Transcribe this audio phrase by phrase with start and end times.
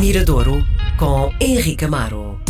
[0.00, 0.64] Miradouro
[0.96, 2.40] com Henrique Amaro.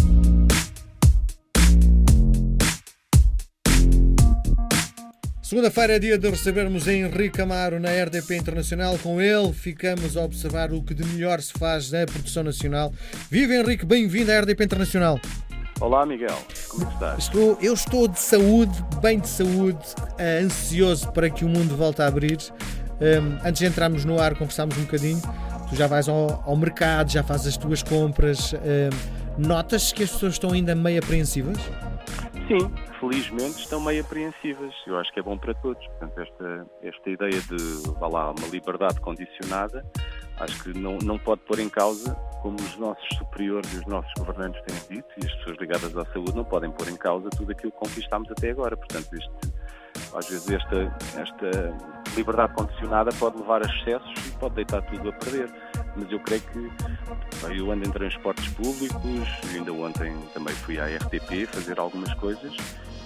[5.40, 8.98] Segunda-feira é dia de recebermos Henrique Amaro na RDP Internacional.
[9.02, 12.92] Com ele ficamos a observar o que de melhor se faz na produção nacional.
[13.30, 15.18] Viva Henrique, bem-vindo à RDP Internacional.
[15.80, 16.38] Olá Miguel,
[16.68, 17.24] como estás?
[17.24, 19.78] Estou, eu estou de saúde, bem de saúde,
[20.18, 22.36] eh, ansioso para que o mundo volte a abrir.
[23.00, 25.22] Um, antes de entrarmos no ar, conversámos um bocadinho.
[25.70, 28.52] Tu já vais ao, ao mercado, já fazes as tuas compras.
[28.54, 31.58] Um, notas que as pessoas estão ainda meio apreensivas?
[32.48, 34.74] Sim, felizmente estão meio apreensivas.
[34.86, 35.86] Eu acho que é bom para todos.
[35.86, 39.84] Portanto, esta, esta ideia de, vá lá, uma liberdade condicionada,
[40.40, 44.10] acho que não, não pode pôr em causa, como os nossos superiores e os nossos
[44.16, 47.52] governantes têm dito, e as pessoas ligadas à saúde não podem pôr em causa tudo
[47.52, 48.74] aquilo que conquistámos até agora.
[48.74, 49.52] Portanto, este,
[50.16, 55.12] às vezes esta, esta liberdade condicionada pode levar a excessos e pode deitar tudo a
[55.12, 55.48] perder.
[55.96, 56.70] Mas eu creio que
[57.56, 62.52] eu ando em transportes públicos, ainda ontem também fui à RTP fazer algumas coisas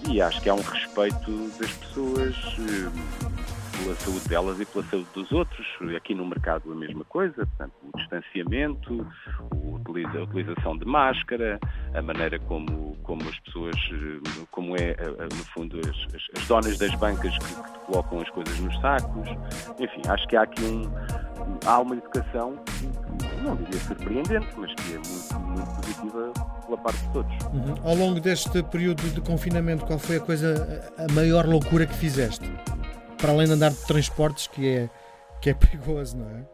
[0.08, 5.08] e acho que há um respeito das pessoas eh, pela saúde delas e pela saúde
[5.14, 5.66] dos outros.
[5.96, 9.06] Aqui no mercado a mesma coisa, portanto, o distanciamento,
[9.50, 11.58] a utilização de máscara,
[11.94, 16.78] a maneira como, como as pessoas, eh, como é, eh, no fundo, as, as donas
[16.78, 19.28] das bancas que, que colocam as coisas nos sacos.
[19.78, 20.90] Enfim, acho que há aqui um,
[21.66, 22.58] há uma educação
[23.42, 26.32] não diria surpreendente, mas que é muito, muito positiva
[26.64, 27.32] pela parte de todos.
[27.52, 27.74] Uhum.
[27.84, 32.50] Ao longo deste período de confinamento, qual foi a coisa, a maior loucura que fizeste?
[33.22, 34.90] Para além de andar de transportes, que é,
[35.40, 36.44] que é perigoso, não é?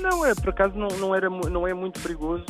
[0.00, 2.44] Não, é, por acaso não, não, era, não é muito perigoso,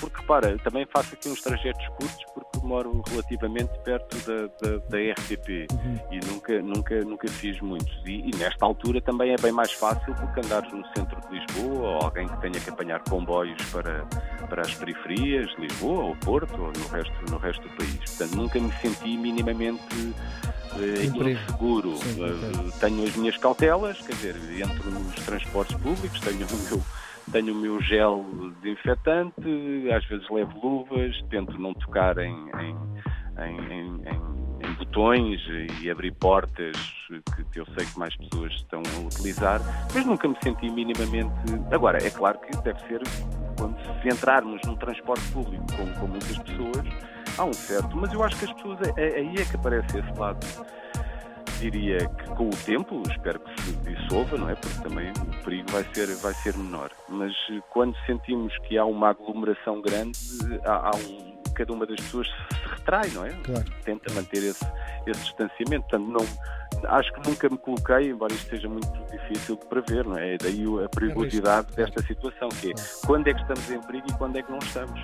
[0.00, 4.98] porque repara, também faço aqui uns trajetos curtos porque moro relativamente perto da, da, da
[5.12, 5.98] RTP uhum.
[6.10, 7.94] e nunca, nunca, nunca fiz muitos.
[8.04, 11.38] E, e, nesta altura também é bem mais fácil do que andares no centro de
[11.38, 14.04] Lisboa ou alguém que tenha que apanhar comboios para,
[14.48, 17.96] para as periferias, Lisboa ou Porto ou no resto, no resto do país.
[17.96, 20.14] Portanto, nunca me senti minimamente
[20.74, 21.96] uh, inseguro.
[21.96, 26.82] Sim, uh, tenho as minhas cautelas, quer dizer, entro nos transportes públicos, tenho o meu
[27.32, 28.24] tenho o meu gel
[28.62, 32.76] desinfetante, às vezes levo luvas, tento não tocar em, em,
[33.38, 34.02] em,
[34.64, 35.40] em botões
[35.80, 36.76] e abrir portas
[37.34, 39.60] que, que, eu sei que mais pessoas estão a utilizar,
[39.94, 41.32] mas nunca me senti minimamente.
[41.70, 43.00] Agora, é claro que deve ser
[43.58, 46.86] quando se entrarmos num transporte público com, com muitas pessoas,
[47.36, 49.98] há um certo, mas eu acho que as pessoas, é, é, aí é que aparece
[49.98, 50.38] esse lado
[51.58, 54.54] diria que com o tempo, espero que se dissolva, não é?
[54.54, 56.90] Porque também o perigo vai ser, vai ser menor.
[57.08, 60.18] Mas eh, quando sentimos que há uma aglomeração grande,
[60.64, 61.27] há, há um,
[61.58, 63.30] cada uma das pessoas se retrai, não é?
[63.42, 63.64] Claro.
[63.84, 64.64] Tenta manter esse,
[65.06, 65.88] esse distanciamento.
[65.88, 70.16] Portanto, não, acho que nunca me coloquei, embora isto seja muito difícil de prever, não
[70.16, 70.38] é?
[70.38, 72.74] Daí a perigosidade é desta situação, que é
[73.04, 75.00] quando é que estamos em perigo e quando é que não estamos.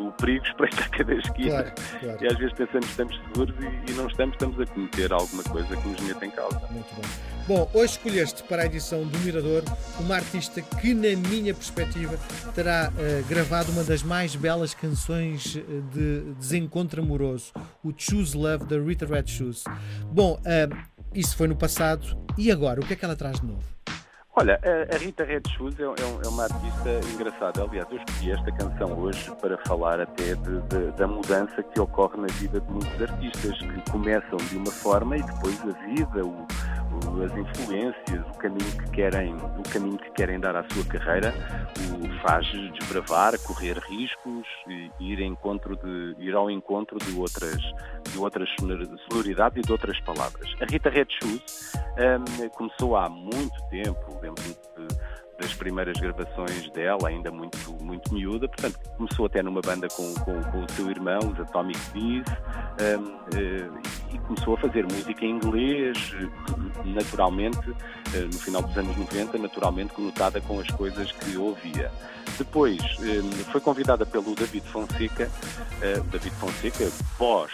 [0.00, 2.24] O perigo espreita a cada esquina claro, claro.
[2.24, 5.42] e às vezes pensamos que estamos seguros e, e, não estamos, estamos a cometer alguma
[5.42, 6.60] coisa que nos meta em causa.
[6.70, 7.02] Muito bom.
[7.48, 9.62] Bom, hoje escolheste para a edição do Mirador
[9.98, 12.18] uma artista que, na minha perspectiva,
[12.54, 18.78] terá uh, gravado uma das mais belas canções de desencontro amoroso, o Choose Love da
[18.78, 19.64] Rita Red Shoes.
[20.12, 20.76] Bom, uh,
[21.14, 22.80] isso foi no passado e agora?
[22.80, 23.78] O que é que ela traz de novo?
[24.40, 24.60] Olha,
[24.94, 27.64] a Rita Red Shoes é, é, é uma artista engraçada.
[27.64, 32.16] Aliás, eu escolhi esta canção hoje para falar até de, de, da mudança que ocorre
[32.18, 36.46] na vida de muitos artistas que começam de uma forma e depois a vida, o,
[37.24, 41.34] as influências, o caminho que querem, o caminho que querem dar à sua carreira,
[41.92, 42.46] o faz
[42.78, 47.60] desbravar, correr riscos e ir, encontro de, ir ao encontro de outras,
[48.10, 48.48] de outras
[49.08, 50.54] sonoridades e de outras palavras.
[50.60, 54.56] A Rita Red Shoes um, começou há muito tempo, lembro-me
[55.40, 60.42] das primeiras gravações dela, ainda muito, muito miúda, portanto, começou até numa banda com, com,
[60.50, 62.26] com o seu irmão, os Atomic Bees,
[62.80, 63.70] um, eh,
[64.12, 66.14] e começou a fazer música em inglês,
[66.84, 71.90] naturalmente, uh, no final dos anos 90, naturalmente conotada com as coisas que ouvia.
[72.36, 75.30] Depois um, foi convidada pelo David Fonseca,
[76.10, 77.50] David Fonseca, pós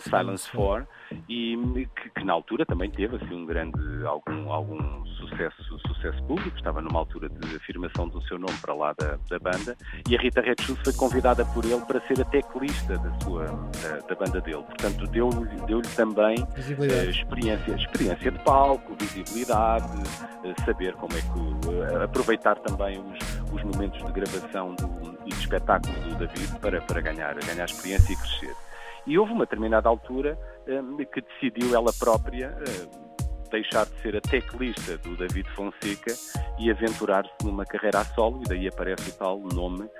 [0.00, 0.86] Silence 4,
[1.28, 1.56] e
[1.94, 6.56] que, que, na altura também teve assim um grande algum algum sucesso sucesso público.
[6.56, 9.76] Estava numa altura de afirmação do seu nome para lá da, da banda
[10.08, 13.44] e a Rita Red Shoes foi convidada por ele para ser a teclista da sua
[13.44, 14.62] da, da banda dele.
[14.62, 21.68] Portanto deu-lhe deu também uh, experiência experiência de palco visibilidade uh, saber como é que
[21.68, 26.80] uh, aproveitar também os, os momentos de gravação do, e de espetáculo do David para
[26.80, 28.65] para ganhar ganhar experiência e crescer
[29.06, 30.38] e houve uma determinada altura
[30.68, 33.06] um, que decidiu ela própria, um,
[33.50, 36.12] deixar de ser a teclista do David Fonseca
[36.58, 39.90] e aventurar-se numa carreira a solo, e daí aparece o tal nome uh,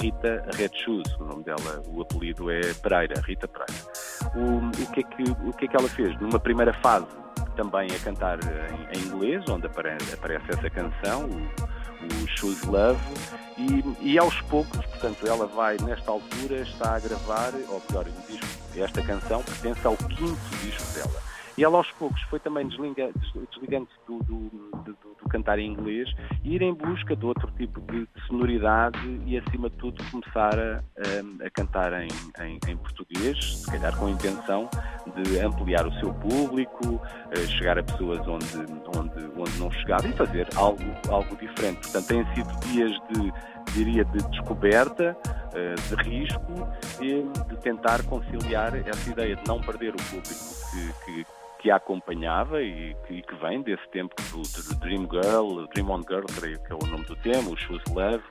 [0.00, 3.72] Rita Red Shoes, o nome dela, o apelido é Pereira, Rita Pereira.
[4.34, 6.18] O, o, que, é que, o que é que ela fez?
[6.20, 7.06] Numa primeira fase,
[7.56, 13.00] também a cantar em, em inglês, onde aparece, aparece essa canção, o, o Shoes Love,
[13.56, 18.32] e, e, aos poucos, portanto, ela vai, nesta altura, está a gravar, ou melhor, o
[18.32, 21.29] disco, esta canção pertence ao quinto disco dela.
[21.60, 24.48] E ela aos poucos foi também desligando-se do, do,
[24.82, 26.08] do, do, cantar em inglês
[26.42, 30.82] e ir em busca de outro tipo de, sonoridade e, acima de tudo, começar a,
[31.44, 32.08] a, cantar em,
[32.40, 34.70] em, em, português, se calhar com a intenção
[35.14, 36.98] de ampliar o seu público,
[37.58, 38.56] chegar a pessoas onde,
[38.96, 41.80] onde, onde não chegava e fazer algo, algo diferente.
[41.80, 45.14] Portanto, têm sido dias de, diria, de descoberta,
[45.52, 46.68] de risco
[47.02, 50.24] e de tentar conciliar essa ideia de não perder o público
[50.70, 55.66] que, que que a acompanhava e que, que, vem desse tempo do, do Dream Girl,
[55.74, 58.24] Dream On Girl, creio que é o nome do tema, o Shoes Love,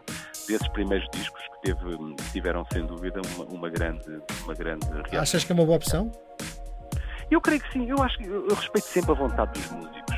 [0.48, 5.20] desses primeiros discos que teve, tiveram sem dúvida uma, uma, grande, uma grande reação.
[5.20, 6.12] Achas que é uma boa opção?
[7.30, 10.16] Eu creio que sim, eu acho que eu respeito sempre a vontade dos músicos.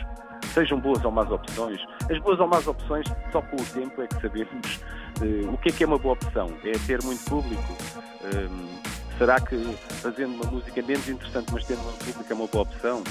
[0.54, 1.82] Sejam boas ou más opções.
[2.10, 4.82] As boas ou más opções, só com o tempo é que sabemos
[5.22, 6.48] uh, o que é que é uma boa opção.
[6.64, 7.78] É ter muito público.
[8.24, 9.56] Um, Será que
[10.02, 13.04] fazendo uma música menos interessante, mas tendo um público é uma boa opção?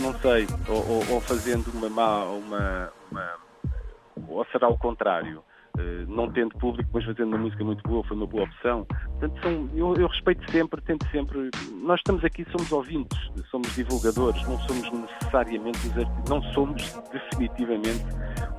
[0.00, 0.46] Não sei.
[0.68, 3.34] Ou, ou, ou fazendo uma má, uma, uma,
[4.28, 5.42] ou será o contrário?
[5.76, 8.84] Uh, não tendo público, mas fazendo uma música muito boa, foi uma boa opção.
[8.84, 11.50] Portanto, são, eu, eu, respeito sempre, tento sempre.
[11.82, 13.18] Nós estamos aqui, somos ouvintes,
[13.50, 18.04] somos divulgadores, não somos necessariamente os artistas, não somos definitivamente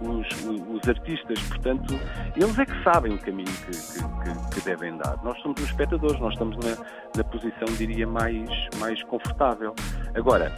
[0.02, 1.94] os, os, artistas, portanto,
[2.36, 5.18] eles é que sabem o caminho que, que, que, devem dar.
[5.24, 6.86] Nós somos os espectadores, nós estamos na,
[7.16, 8.50] na posição, diria, mais,
[8.80, 9.74] mais confortável.
[10.14, 10.52] Agora,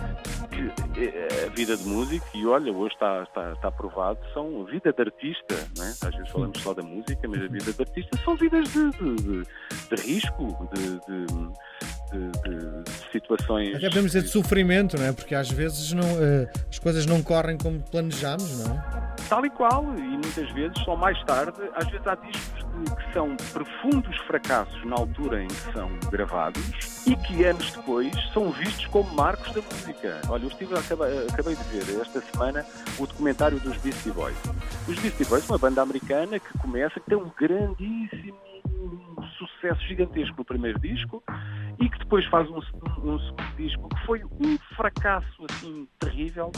[0.68, 4.92] eh, a vida de músico, e olha, hoje está, está, está provado, são a vida
[4.92, 5.90] de artista, não é?
[5.90, 9.16] às vezes falamos só da música, mas a vida de artista são vidas de, de,
[9.16, 10.90] de, de risco, de
[13.12, 13.76] situações.
[13.76, 15.14] Até podemos dizer de sofrimento, não é?
[15.14, 19.09] Porque às vezes não, uh, as coisas não correm como planejamos, não é?
[19.30, 22.64] Tal e qual, e muitas vezes, só mais tarde, às vezes há discos
[22.96, 28.50] que são profundos fracassos na altura em que são gravados e que anos depois são
[28.52, 30.20] vistos como marcos da música.
[30.30, 32.66] Olha, eu estive, acabei, acabei de ver esta semana
[32.98, 34.38] o documentário dos Beastie Boys.
[34.88, 38.40] Os Beastie Boys, uma banda americana que começa, que tem um grandíssimo
[39.38, 41.24] sucesso gigantesco no primeiro disco
[41.80, 42.60] e que depois faz um,
[43.04, 46.52] um, um disco que foi um fracasso assim terrível,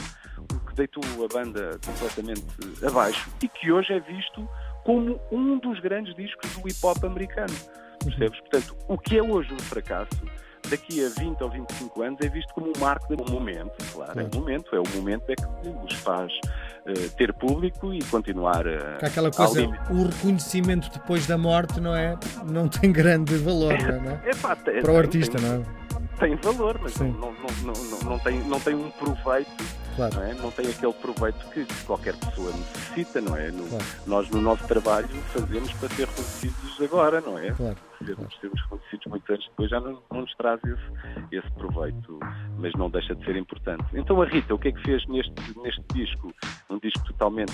[0.72, 2.44] que deitou a banda completamente
[2.86, 4.48] abaixo e que hoje é visto
[4.84, 7.54] como um dos grandes discos do hip hop americano.
[8.02, 8.40] Percebes?
[8.40, 10.20] Portanto, o que é hoje um fracasso
[10.68, 14.18] daqui a 20 ou 25 anos é visto como um marco de um momento, claro,
[14.18, 18.66] é um momento, é o momento é que os faz uh, ter público e continuar
[18.66, 18.96] a.
[18.98, 24.12] Que aquela coisa, o reconhecimento depois da morte não é, não tem grande valor, não
[24.12, 24.20] é?
[24.24, 25.81] é pá, tem, Para o artista, tem, não é?
[26.22, 30.14] Tem valor, mas não, não, não, não, tem, não tem um proveito Claro.
[30.14, 30.34] Não, é?
[30.34, 33.50] não tem aquele proveito que qualquer pessoa necessita, não é?
[33.50, 33.84] No, claro.
[34.06, 37.50] Nós, no nosso trabalho, fazemos para ser reconhecidos agora, não é?
[37.50, 37.76] Claro.
[38.04, 42.18] Sermos, sermos reconhecidos muitos anos depois já não, não nos traz esse, esse proveito,
[42.58, 43.84] mas não deixa de ser importante.
[43.92, 46.32] Então, a Rita, o que é que fez neste, neste disco?
[46.70, 47.52] Um disco totalmente,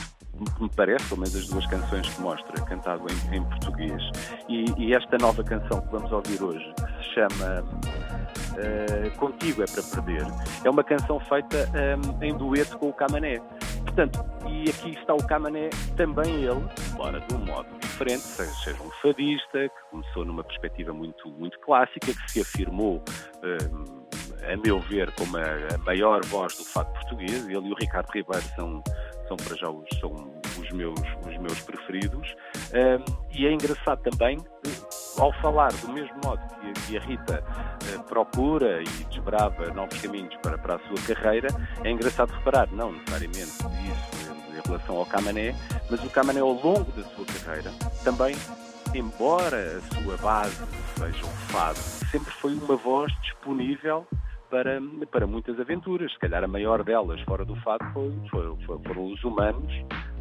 [0.56, 4.02] que me parece, pelo menos as duas canções que mostra, cantado em, em português.
[4.48, 7.62] E, e, esta nova canção que vamos ouvir hoje, que se chama
[8.58, 10.26] uh, Contigo é para Perder,
[10.64, 13.40] é uma canção feita um, em dueto com o Camané.
[13.84, 18.82] Portanto, e aqui está o Camané, também ele, embora de um modo diferente, seja, seja
[18.82, 23.02] um fadista, que começou numa perspectiva muito, muito clássica, que se afirmou,
[24.52, 27.46] a meu ver, como a, maior voz do fado português.
[27.48, 28.82] Ele e o Ricardo Ribeiro são,
[29.26, 30.12] são para já os, são
[30.60, 32.34] os, meus, os meus preferidos.
[33.32, 34.38] e é engraçado também,
[35.18, 36.40] ao falar do mesmo modo
[36.86, 41.48] que a, Rita uh, procura e desbrava novos caminhos para, para a sua carreira,
[41.84, 45.54] é engraçado reparar, não necessariamente isso em relação ao Camané,
[45.90, 47.72] mas o Camané ao longo da sua carreira
[48.04, 48.36] também
[48.94, 50.56] embora a sua base
[50.96, 54.06] seja um fado, sempre foi uma voz disponível
[54.50, 56.12] para, para muitas aventuras.
[56.12, 59.72] Se calhar a maior delas, fora do fado, foi, foi, foi foram os humanos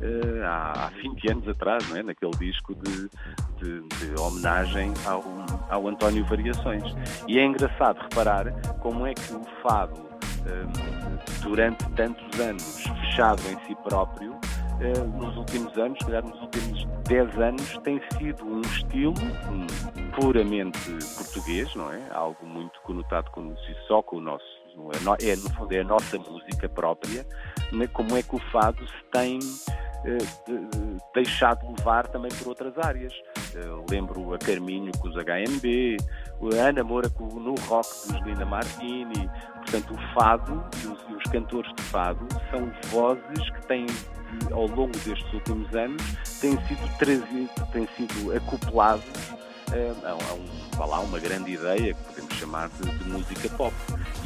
[0.02, 2.04] uh, há, há 20 anos atrás, não é?
[2.04, 3.10] naquele disco de,
[3.58, 5.24] de, de homenagem ao,
[5.70, 6.84] ao António Variações.
[7.28, 13.66] E é engraçado reparar como é que o fado, uh, durante tantos anos fechado em
[13.66, 18.62] si próprio, uh, nos últimos anos, se calhar nos últimos 10 anos, tem sido um
[18.62, 19.14] estilo
[19.50, 22.02] um, puramente português, não é?
[22.12, 23.56] Algo muito conotado com,
[23.88, 27.26] só com o nosso mesmo, é, no fundo é a nossa música própria,
[27.72, 29.40] né, como é que o fado se tem
[31.14, 33.14] deixado levar também por outras áreas.
[33.56, 35.98] Eh, lembro a Carminho com os HMB,
[36.58, 39.30] a Ana Moura no rock dos Lina Martini.
[39.56, 43.86] Portanto, o fado e os, os cantores de fado são vozes que têm
[44.52, 46.02] ao longo destes últimos anos
[46.42, 49.06] têm sido trazidos, têm sido acoplados
[49.72, 53.74] eh, a, a, um, a uma grande ideia que podemos chamar de, de música pop.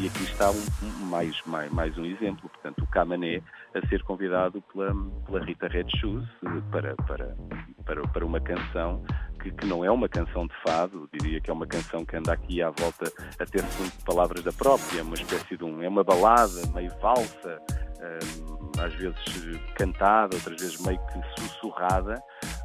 [0.01, 2.49] E aqui está um, mais, mais, mais um exemplo.
[2.49, 3.39] Portanto, o Camané
[3.75, 4.95] a ser convidado pela,
[5.27, 7.37] pela Rita Red Shoes eh, para, para,
[7.85, 9.03] para, para uma canção
[9.39, 12.33] que, que, não é uma canção de fado, diria que é uma canção que anda
[12.33, 13.63] aqui à volta a ter
[14.03, 17.61] palavras da própria, é uma espécie de um, é uma balada meio valsa,
[18.01, 19.15] um, às vezes
[19.75, 22.15] cantada, outras vezes meio que sussurrada,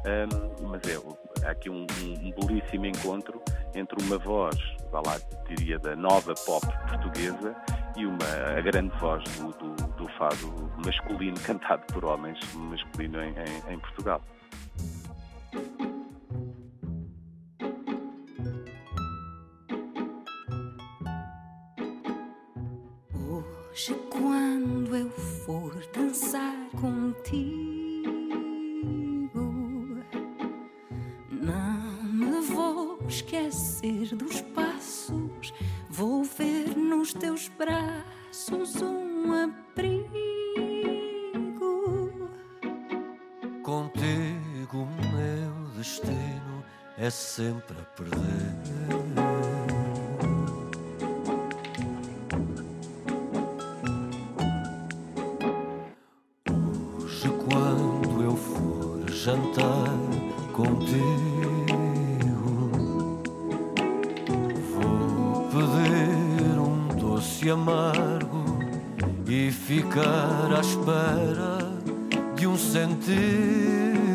[0.07, 3.39] um, mas é, há aqui um, um, belíssimo encontro
[3.75, 4.57] entre uma voz,
[4.91, 7.55] vá lá, diria, da nova pop portuguesa
[7.95, 13.33] e uma, a grande voz do, do, do fado masculino cantado por homens masculino em,
[13.33, 14.21] em, em Portugal.
[23.13, 28.07] Hoje, quando eu for dançar contigo,
[31.31, 34.66] não me vou esquecer dos passos,
[47.17, 49.17] sempre a perder.
[59.27, 59.89] jantar
[60.53, 61.01] contigo.
[64.71, 68.57] Vou pedir um doce amargo
[69.27, 71.57] e ficar à espera
[72.37, 74.06] de um sentido.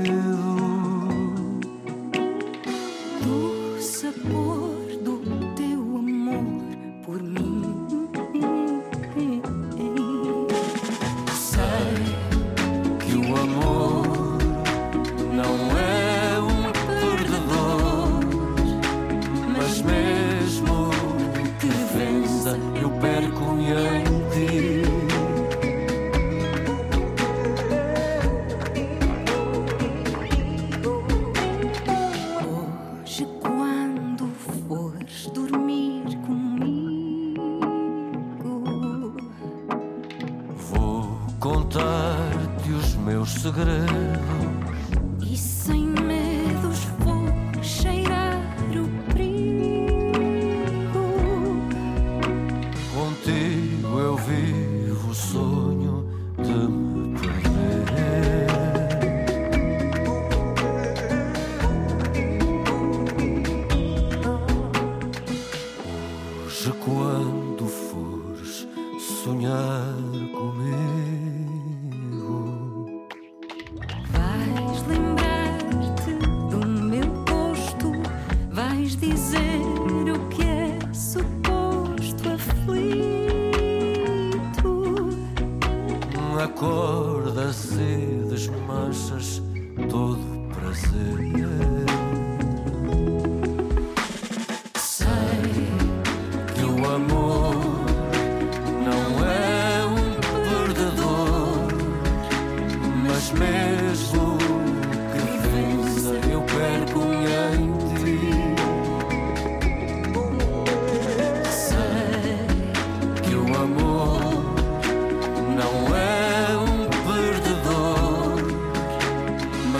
[41.73, 43.81] contar-te os meus segredos.
[45.23, 47.25] E sem medos vou
[47.63, 50.13] cheirar o perigo.
[52.95, 56.07] Contigo eu vivo o sonho
[56.43, 58.47] de me perder.
[66.45, 68.69] Hoje, quando fores
[69.25, 70.12] sonhar.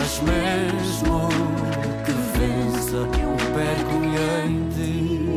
[0.03, 1.29] Mas mesmo
[2.03, 4.03] que vença, eu perco
[4.45, 5.32] em ti.